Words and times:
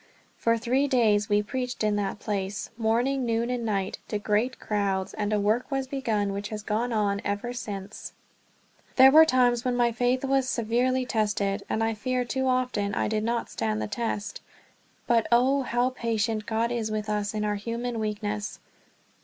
For 0.35 0.57
three 0.57 0.87
days 0.87 1.29
we 1.29 1.43
preached 1.43 1.83
in 1.83 1.95
that 1.97 2.17
place 2.17 2.71
morning, 2.75 3.23
noon, 3.23 3.51
and 3.51 3.63
night 3.63 3.99
to 4.07 4.17
great 4.17 4.59
crowds; 4.59 5.13
and 5.13 5.31
a 5.31 5.39
work 5.39 5.69
was 5.69 5.85
begun 5.85 6.33
which 6.33 6.49
has 6.49 6.63
gone 6.63 6.91
on 6.91 7.21
ever 7.23 7.53
since. 7.53 8.13
There 8.95 9.11
were 9.11 9.25
times 9.27 9.63
when 9.63 9.75
my 9.75 9.91
faith 9.91 10.25
was 10.25 10.49
severely 10.49 11.05
tested, 11.05 11.61
and 11.69 11.83
I 11.83 11.93
fear 11.93 12.25
too 12.25 12.47
often 12.47 12.95
I 12.95 13.07
did 13.07 13.23
not 13.23 13.51
stand 13.51 13.79
the 13.79 13.87
test; 13.87 14.41
but 15.05 15.27
oh, 15.31 15.61
how 15.61 15.91
patient 15.91 16.47
God 16.47 16.71
is 16.71 16.89
with 16.89 17.07
us 17.07 17.35
in 17.35 17.45
our 17.45 17.53
human 17.53 17.99
weakness. 17.99 18.59